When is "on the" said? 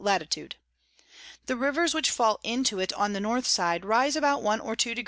2.93-3.19